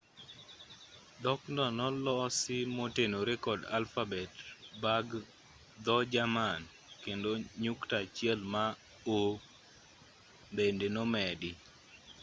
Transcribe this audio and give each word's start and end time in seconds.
dhokno 1.23 1.63
nolosi 1.77 2.57
motenore 2.77 3.35
kod 3.45 3.59
alfabet 3.77 4.33
bag 4.83 5.07
dho-jerman 5.85 6.61
kendo 7.03 7.31
nyukta 7.63 7.95
achiel 8.05 8.39
ma 8.53 8.65
õ/õ” 9.15 9.29
bende 10.55 10.87
nomedi 10.95 11.51